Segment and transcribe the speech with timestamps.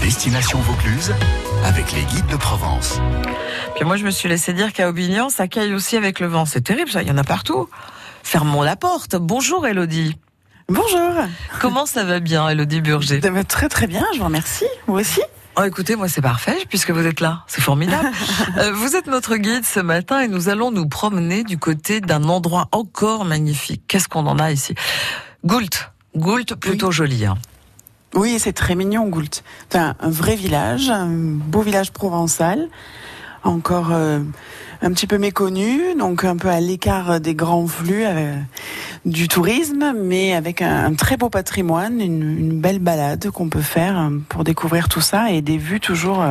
[0.00, 1.14] Destination Vaucluse
[1.64, 3.00] avec les guides de Provence.
[3.76, 6.46] Puis moi, je me suis laissé dire qu'à Aubignan, ça caille aussi avec le vent.
[6.46, 7.02] C'est terrible, ça.
[7.02, 7.68] Il y en a partout.
[8.22, 9.16] Fermons la porte.
[9.16, 10.16] Bonjour, Elodie.
[10.68, 11.12] Bonjour.
[11.60, 13.20] Comment ça va bien, Elodie Burger?
[13.48, 14.66] Très très bien, je vous remercie.
[14.86, 15.20] Vous aussi?
[15.56, 17.44] Oh, écoutez, moi c'est parfait puisque vous êtes là.
[17.48, 18.10] C'est formidable.
[18.58, 22.24] Euh, vous êtes notre guide ce matin et nous allons nous promener du côté d'un
[22.24, 23.82] endroit encore magnifique.
[23.88, 24.74] Qu'est-ce qu'on en a ici?
[25.44, 25.92] Goult.
[26.16, 27.24] Goult, plutôt joli.
[27.24, 27.36] Hein.
[28.14, 29.42] Oui, c'est très mignon, Goult.
[29.68, 32.68] C'est un, vrai village, un beau village provençal,
[33.44, 34.20] encore euh,
[34.80, 38.34] un petit peu méconnu, donc un peu à l'écart des grands flux euh,
[39.04, 44.10] du tourisme, mais avec un, très beau patrimoine, une, belle balade qu'on peut faire euh,
[44.28, 46.24] pour découvrir tout ça et des vues toujours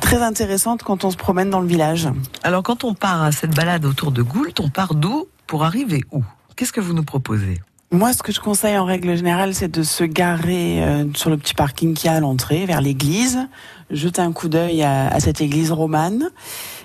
[0.00, 2.08] très intéressantes quand on se promène dans le village.
[2.42, 5.26] Alors quand on part à cette balade autour de Goult, on part d'où?
[5.46, 6.24] Pour arriver où?
[6.56, 7.60] Qu'est-ce que vous nous proposez?
[7.94, 11.36] Moi, ce que je conseille en règle générale, c'est de se garer euh, sur le
[11.36, 13.38] petit parking qui a à l'entrée, vers l'église,
[13.90, 16.30] jeter un coup d'œil à, cette église romane.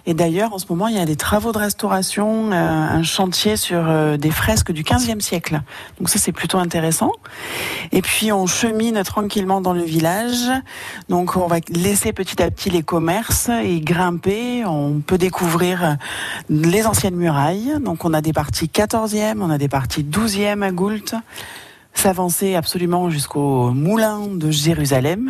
[0.06, 3.58] Et d'ailleurs, en ce moment, il y a des travaux de restauration, euh, un chantier
[3.58, 5.62] sur euh, des fresques du 15e siècle.
[5.98, 7.12] Donc ça, c'est plutôt intéressant.
[7.92, 10.50] Et puis, on chemine tranquillement dans le village.
[11.10, 14.66] Donc, on va laisser petit à petit les commerces et grimper.
[14.66, 15.98] On peut découvrir
[16.50, 17.76] les anciennes murailles.
[17.82, 21.16] Donc, on a des parties 14e, on a des parties 12e à Goult
[22.00, 25.30] s'avancer absolument jusqu'au moulin de Jérusalem.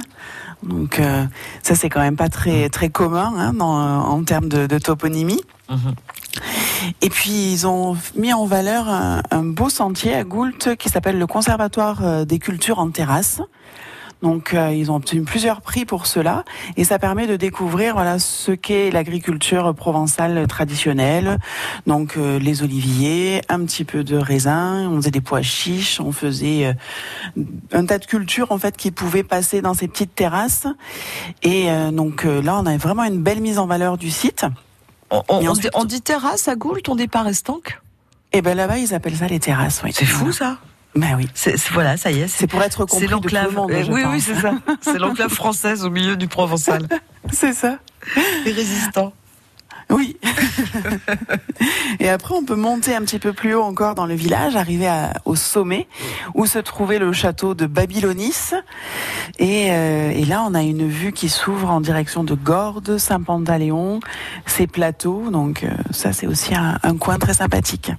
[0.62, 1.26] Donc euh,
[1.64, 5.42] ça c'est quand même pas très très commun hein, en termes de, toponymie.
[5.70, 5.96] Mhm.
[7.02, 11.18] Et puis ils ont mis en valeur un, un beau sentier à Goult qui s'appelle
[11.18, 13.42] le Conservatoire euh, des cultures en terrasse.
[14.22, 16.44] Donc euh, ils ont obtenu plusieurs prix pour cela
[16.76, 21.38] et ça permet de découvrir voilà ce qu'est l'agriculture provençale traditionnelle.
[21.88, 26.12] Donc euh, les oliviers, un petit peu de raisin, on faisait des pois chiches, on
[26.12, 30.68] faisait euh, un tas de cultures en fait qui pouvaient passer dans ces petites terrasses.
[31.44, 34.46] Et donc là on a vraiment une belle mise en valeur du site.
[35.10, 37.82] On, dit, terrasse à Goult, on dit pas restanque?
[38.32, 39.82] Eh ben là-bas ils appellent ça les terrasses.
[39.92, 40.58] C'est fou ça.
[40.96, 41.28] Ben oui.
[41.34, 42.28] C'est, voilà, ça y est.
[42.28, 43.72] C'est pour être compris de tout le monde.
[43.72, 44.54] Eh oui, oui, c'est ça.
[44.82, 46.88] C'est l'enclave française au milieu du provençal.
[47.32, 47.78] c'est ça.
[48.46, 49.14] Les résistants.
[49.92, 50.18] Oui.
[52.00, 54.88] et après, on peut monter un petit peu plus haut encore dans le village, arriver
[55.26, 55.88] au sommet
[56.36, 58.52] où se trouvait le château de Babylonis.
[59.40, 64.00] Et, euh, et là, on a une vue qui s'ouvre en direction de Gordes, Saint-Pantaléon,
[64.46, 65.30] ces plateaux.
[65.32, 67.92] Donc euh, ça, c'est aussi un coin très sympathique.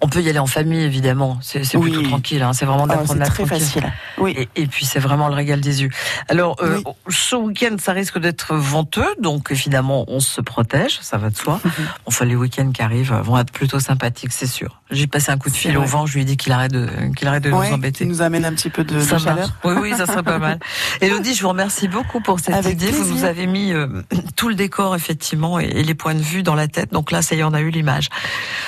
[0.00, 1.38] On peut y aller en famille, évidemment.
[1.42, 2.42] C'est plutôt tranquille.
[2.42, 2.52] Hein.
[2.52, 3.90] C'est vraiment ah, d'apprendre la très facile.
[4.18, 4.48] Oui.
[4.56, 5.90] Et, puis c'est vraiment le régal des yeux.
[6.28, 11.30] Alors, euh, ce week-end, ça risque d'être venteux, donc évidemment, on se protège, ça va
[11.30, 11.60] de soi.
[12.06, 14.80] enfin, les week-ends qui arrivent vont être plutôt sympathiques, c'est sûr.
[14.90, 16.88] J'ai passé un coup de fil au vent, je lui ai dit qu'il arrête de,
[17.16, 18.04] qu'il arrête de nous embêter.
[18.04, 19.50] nous amène un petit peu de, chaleur.
[19.64, 20.58] Oui, oui, ça serait pas mal.
[21.00, 22.90] Elodie, je vous remercie beaucoup pour cette idée.
[22.90, 23.86] Vous nous avez mis euh,
[24.36, 26.92] tout le décor, effectivement, et, les points de vue dans la tête.
[26.92, 28.08] Donc là, ça y est, on a eu l'image.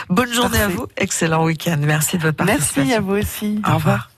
[0.08, 0.86] Bonne journée à vous.
[1.22, 1.78] Excellent week-end.
[1.78, 2.82] Merci de votre participation.
[2.82, 3.62] Merci à vous aussi.
[3.64, 4.11] Au revoir.